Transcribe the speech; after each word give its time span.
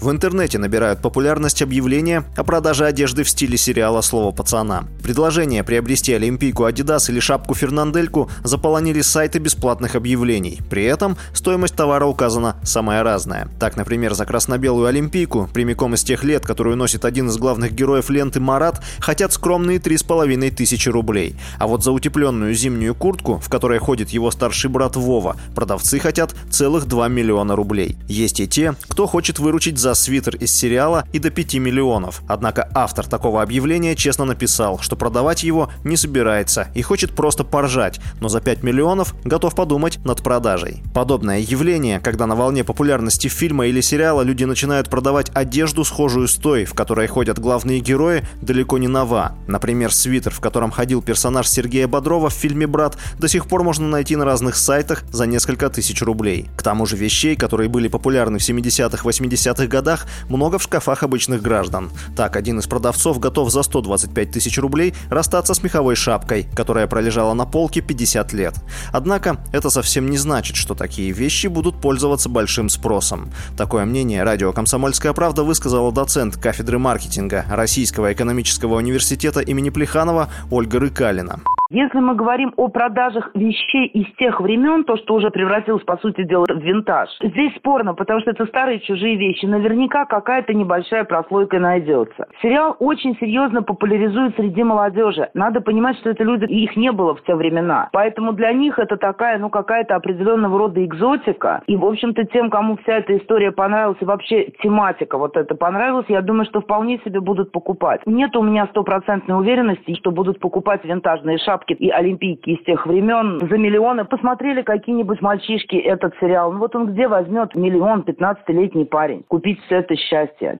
В 0.00 0.10
интернете 0.10 0.58
набирают 0.58 1.00
популярность 1.00 1.62
объявления 1.62 2.24
о 2.36 2.44
продаже 2.44 2.84
одежды 2.84 3.24
в 3.24 3.30
стиле 3.30 3.56
сериала 3.56 4.02
«Слово 4.02 4.30
пацана». 4.30 4.84
Предложение 5.02 5.64
приобрести 5.64 6.12
олимпийку 6.12 6.64
Adidas 6.66 7.10
или 7.10 7.18
шапку 7.18 7.54
Фернандельку 7.54 8.30
заполонили 8.44 9.00
сайты 9.00 9.38
бесплатных 9.38 9.94
объявлений. 9.94 10.60
При 10.68 10.84
этом 10.84 11.16
стоимость 11.32 11.76
товара 11.76 12.04
указана 12.04 12.56
самая 12.62 13.02
разная. 13.02 13.48
Так, 13.58 13.76
например, 13.76 14.12
за 14.12 14.26
красно-белую 14.26 14.86
олимпийку, 14.86 15.48
прямиком 15.54 15.94
из 15.94 16.04
тех 16.04 16.24
лет, 16.24 16.44
которую 16.44 16.76
носит 16.76 17.06
один 17.06 17.28
из 17.28 17.38
главных 17.38 17.72
героев 17.72 18.10
ленты 18.10 18.38
Марат, 18.38 18.82
хотят 18.98 19.32
скромные 19.32 19.78
3,5 19.78 20.50
тысячи 20.50 20.90
рублей. 20.90 21.36
А 21.58 21.66
вот 21.66 21.82
за 21.82 21.92
утепленную 21.92 22.52
зимнюю 22.54 22.94
куртку, 22.94 23.38
в 23.38 23.48
которой 23.48 23.78
ходит 23.78 24.10
его 24.10 24.30
старший 24.30 24.68
брат 24.68 24.94
Вова, 24.94 25.36
продавцы 25.54 25.98
хотят 25.98 26.34
целых 26.50 26.84
2 26.84 27.08
миллиона 27.08 27.56
рублей. 27.56 27.96
Есть 28.08 28.40
и 28.40 28.46
те, 28.46 28.74
кто 28.88 29.06
хочет 29.06 29.38
выручить 29.38 29.78
за 29.78 29.85
свитер 29.94 30.36
из 30.36 30.52
сериала 30.52 31.06
и 31.12 31.18
до 31.18 31.30
5 31.30 31.54
миллионов. 31.54 32.22
Однако 32.28 32.68
автор 32.74 33.06
такого 33.06 33.42
объявления 33.42 33.94
честно 33.94 34.24
написал, 34.24 34.78
что 34.80 34.96
продавать 34.96 35.42
его 35.42 35.70
не 35.84 35.96
собирается 35.96 36.68
и 36.74 36.82
хочет 36.82 37.12
просто 37.12 37.44
поржать, 37.44 38.00
но 38.20 38.28
за 38.28 38.40
5 38.40 38.62
миллионов 38.62 39.14
готов 39.24 39.54
подумать 39.54 39.98
над 40.04 40.22
продажей. 40.22 40.82
Подобное 40.94 41.38
явление, 41.38 42.00
когда 42.00 42.26
на 42.26 42.34
волне 42.34 42.64
популярности 42.64 43.28
фильма 43.28 43.66
или 43.66 43.80
сериала 43.80 44.22
люди 44.22 44.44
начинают 44.44 44.88
продавать 44.88 45.30
одежду, 45.34 45.84
схожую 45.84 46.28
с 46.28 46.34
той, 46.34 46.64
в 46.64 46.74
которой 46.74 47.06
ходят 47.06 47.38
главные 47.38 47.80
герои, 47.80 48.24
далеко 48.42 48.78
не 48.78 48.88
нова. 48.88 49.32
Например, 49.46 49.92
свитер, 49.92 50.32
в 50.32 50.40
котором 50.40 50.70
ходил 50.70 51.02
персонаж 51.02 51.48
Сергея 51.48 51.88
Бодрова 51.88 52.30
в 52.30 52.34
фильме 52.34 52.66
«Брат», 52.66 52.96
до 53.18 53.28
сих 53.28 53.46
пор 53.46 53.62
можно 53.62 53.88
найти 53.88 54.16
на 54.16 54.24
разных 54.24 54.56
сайтах 54.56 55.04
за 55.10 55.26
несколько 55.26 55.68
тысяч 55.70 56.02
рублей. 56.02 56.48
К 56.56 56.62
тому 56.62 56.86
же 56.86 56.96
вещей, 56.96 57.36
которые 57.36 57.68
были 57.68 57.88
популярны 57.88 58.38
в 58.38 58.42
70-х, 58.42 59.08
80-х 59.08 59.66
годах 59.76 60.06
много 60.30 60.58
в 60.58 60.62
шкафах 60.62 61.02
обычных 61.02 61.42
граждан. 61.42 61.90
Так, 62.16 62.36
один 62.36 62.58
из 62.58 62.66
продавцов 62.66 63.18
готов 63.18 63.50
за 63.50 63.62
125 63.62 64.30
тысяч 64.30 64.58
рублей 64.58 64.94
расстаться 65.10 65.52
с 65.52 65.62
меховой 65.62 65.96
шапкой, 65.96 66.46
которая 66.54 66.86
пролежала 66.86 67.34
на 67.34 67.44
полке 67.44 67.82
50 67.82 68.32
лет. 68.32 68.54
Однако, 68.90 69.36
это 69.52 69.68
совсем 69.68 70.08
не 70.08 70.16
значит, 70.16 70.56
что 70.56 70.74
такие 70.74 71.12
вещи 71.12 71.48
будут 71.48 71.78
пользоваться 71.78 72.30
большим 72.30 72.70
спросом. 72.70 73.30
Такое 73.56 73.84
мнение 73.84 74.22
радио 74.22 74.52
«Комсомольская 74.52 75.12
правда» 75.12 75.42
высказала 75.42 75.92
доцент 75.92 76.38
кафедры 76.38 76.78
маркетинга 76.78 77.44
Российского 77.50 78.14
экономического 78.14 78.76
университета 78.76 79.40
имени 79.40 79.68
Плеханова 79.68 80.30
Ольга 80.50 80.80
Рыкалина. 80.80 81.40
Если 81.68 81.98
мы 81.98 82.14
говорим 82.14 82.52
о 82.56 82.68
продажах 82.68 83.32
вещей 83.34 83.86
из 83.86 84.06
тех 84.18 84.40
времен, 84.40 84.84
то, 84.84 84.96
что 84.98 85.14
уже 85.14 85.30
превратилось, 85.30 85.82
по 85.82 85.96
сути 85.96 86.22
дела, 86.22 86.44
в 86.48 86.62
винтаж, 86.62 87.08
здесь 87.20 87.56
спорно, 87.56 87.92
потому 87.92 88.20
что 88.20 88.30
это 88.30 88.46
старые 88.46 88.78
чужие 88.78 89.16
вещи. 89.16 89.46
Наверняка 89.46 90.04
какая-то 90.04 90.54
небольшая 90.54 91.02
прослойка 91.02 91.58
найдется. 91.58 92.28
Сериал 92.40 92.76
очень 92.78 93.16
серьезно 93.18 93.64
популяризует 93.64 94.36
среди 94.36 94.62
молодежи. 94.62 95.28
Надо 95.34 95.60
понимать, 95.60 95.98
что 95.98 96.10
это 96.10 96.22
люди, 96.22 96.44
их 96.44 96.76
не 96.76 96.92
было 96.92 97.16
в 97.16 97.24
те 97.24 97.34
времена. 97.34 97.88
Поэтому 97.92 98.32
для 98.32 98.52
них 98.52 98.78
это 98.78 98.96
такая, 98.96 99.38
ну, 99.38 99.50
какая-то 99.50 99.96
определенного 99.96 100.56
рода 100.56 100.84
экзотика. 100.84 101.62
И, 101.66 101.76
в 101.76 101.84
общем-то, 101.84 102.26
тем, 102.26 102.48
кому 102.48 102.76
вся 102.76 102.98
эта 102.98 103.16
история 103.16 103.50
понравилась, 103.50 103.98
и 104.00 104.04
вообще 104.04 104.52
тематика 104.62 105.18
вот 105.18 105.36
это 105.36 105.56
понравилась, 105.56 106.06
я 106.08 106.22
думаю, 106.22 106.44
что 106.44 106.60
вполне 106.60 107.00
себе 107.04 107.18
будут 107.20 107.50
покупать. 107.50 108.02
Нет 108.06 108.36
у 108.36 108.42
меня 108.42 108.68
стопроцентной 108.68 109.36
уверенности, 109.36 109.96
что 109.96 110.12
будут 110.12 110.38
покупать 110.38 110.84
винтажные 110.84 111.38
шапки 111.38 111.55
шапки 111.56 111.72
и 111.72 111.90
олимпийки 111.90 112.50
из 112.50 112.64
тех 112.64 112.86
времен 112.86 113.40
за 113.40 113.58
миллионы. 113.58 114.04
Посмотрели 114.04 114.62
какие-нибудь 114.62 115.20
мальчишки 115.22 115.76
этот 115.76 116.14
сериал. 116.20 116.52
Ну 116.52 116.58
вот 116.58 116.74
он 116.74 116.92
где 116.92 117.08
возьмет 117.08 117.54
миллион 117.54 118.02
15-летний 118.02 118.84
парень 118.84 119.24
купить 119.28 119.58
все 119.66 119.76
это 119.76 119.96
счастье? 119.96 120.58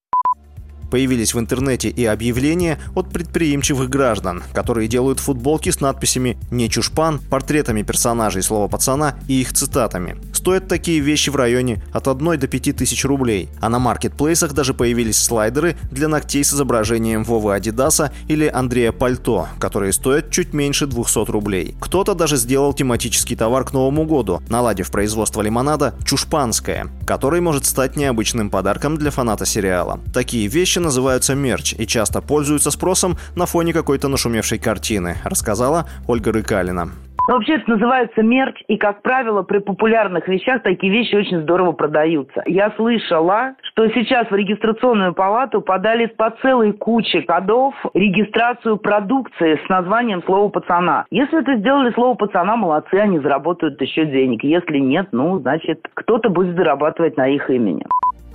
Появились 0.90 1.34
в 1.34 1.40
интернете 1.40 1.88
и 1.88 2.04
объявления 2.04 2.78
от 2.94 3.12
предприимчивых 3.12 3.90
граждан, 3.90 4.42
которые 4.54 4.86
делают 4.86 5.18
футболки 5.18 5.70
с 5.70 5.80
надписями 5.80 6.36
«Не 6.52 6.70
чушпан», 6.70 7.18
портретами 7.28 7.82
персонажей 7.82 8.42
слова 8.42 8.68
пацана 8.68 9.14
и 9.28 9.40
их 9.40 9.52
цитатами. 9.52 10.16
Стоят 10.46 10.68
такие 10.68 11.00
вещи 11.00 11.28
в 11.28 11.34
районе 11.34 11.82
от 11.92 12.06
1 12.06 12.38
до 12.38 12.46
5 12.46 12.76
тысяч 12.76 13.04
рублей. 13.04 13.48
А 13.60 13.68
на 13.68 13.80
маркетплейсах 13.80 14.52
даже 14.52 14.74
появились 14.74 15.18
слайдеры 15.18 15.76
для 15.90 16.06
ногтей 16.06 16.44
с 16.44 16.54
изображением 16.54 17.24
Вовы 17.24 17.52
Адидаса 17.52 18.12
или 18.28 18.46
Андрея 18.46 18.92
Пальто, 18.92 19.48
которые 19.58 19.92
стоят 19.92 20.30
чуть 20.30 20.54
меньше 20.54 20.86
200 20.86 21.32
рублей. 21.32 21.74
Кто-то 21.80 22.14
даже 22.14 22.36
сделал 22.36 22.72
тематический 22.74 23.34
товар 23.34 23.64
к 23.64 23.72
Новому 23.72 24.04
году, 24.04 24.40
наладив 24.48 24.92
производство 24.92 25.42
лимонада 25.42 25.94
«Чушпанское», 26.04 26.92
который 27.08 27.40
может 27.40 27.66
стать 27.66 27.96
необычным 27.96 28.48
подарком 28.48 28.98
для 28.98 29.10
фаната 29.10 29.46
сериала. 29.46 29.98
Такие 30.14 30.46
вещи 30.46 30.78
называются 30.78 31.34
мерч 31.34 31.74
и 31.76 31.88
часто 31.88 32.20
пользуются 32.20 32.70
спросом 32.70 33.18
на 33.34 33.46
фоне 33.46 33.72
какой-то 33.72 34.06
нашумевшей 34.06 34.60
картины, 34.60 35.18
рассказала 35.24 35.88
Ольга 36.06 36.30
Рыкалина. 36.30 36.92
Вообще 37.26 37.54
это 37.54 37.70
называется 37.70 38.22
мерч, 38.22 38.62
и, 38.68 38.76
как 38.76 39.02
правило, 39.02 39.42
при 39.42 39.58
популярных 39.58 40.28
вещах 40.28 40.62
такие 40.62 40.92
вещи 40.92 41.16
очень 41.16 41.42
здорово 41.42 41.72
продаются. 41.72 42.42
Я 42.46 42.70
слышала, 42.76 43.54
что 43.62 43.88
сейчас 43.88 44.30
в 44.30 44.34
регистрационную 44.34 45.12
палату 45.12 45.60
подали 45.60 46.06
по 46.06 46.30
целой 46.42 46.72
куче 46.72 47.22
кодов 47.22 47.74
регистрацию 47.94 48.76
продукции 48.76 49.60
с 49.64 49.68
названием 49.68 50.22
«Слово 50.24 50.50
пацана». 50.50 51.04
Если 51.10 51.40
это 51.40 51.56
сделали 51.56 51.90
«Слово 51.92 52.14
пацана», 52.14 52.56
молодцы, 52.56 52.94
они 52.94 53.18
заработают 53.18 53.80
еще 53.80 54.06
денег. 54.06 54.44
Если 54.44 54.78
нет, 54.78 55.08
ну, 55.10 55.40
значит, 55.40 55.80
кто-то 55.94 56.28
будет 56.28 56.54
зарабатывать 56.54 57.16
на 57.16 57.26
их 57.28 57.50
имени. 57.50 57.84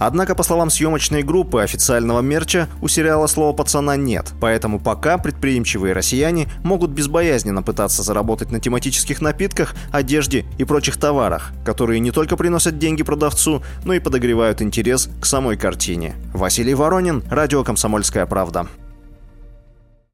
Однако, 0.03 0.33
по 0.33 0.41
словам 0.41 0.71
съемочной 0.71 1.21
группы 1.21 1.61
официального 1.61 2.21
мерча, 2.21 2.67
у 2.81 2.87
сериала 2.87 3.27
слова 3.27 3.53
пацана 3.53 3.95
нет, 3.97 4.33
поэтому 4.41 4.79
пока 4.79 5.19
предприимчивые 5.19 5.93
россияне 5.93 6.47
могут 6.63 6.89
безбоязненно 6.89 7.61
пытаться 7.61 8.01
заработать 8.01 8.51
на 8.51 8.59
тематических 8.59 9.21
напитках, 9.21 9.75
одежде 9.91 10.43
и 10.57 10.63
прочих 10.63 10.97
товарах, 10.97 11.51
которые 11.63 11.99
не 11.99 12.09
только 12.09 12.35
приносят 12.35 12.79
деньги 12.79 13.03
продавцу, 13.03 13.61
но 13.85 13.93
и 13.93 13.99
подогревают 13.99 14.63
интерес 14.63 15.07
к 15.21 15.25
самой 15.27 15.55
картине. 15.55 16.15
Василий 16.33 16.73
Воронин, 16.73 17.23
Радио 17.29 17.63
«Комсомольская 17.63 18.25
правда». 18.25 18.65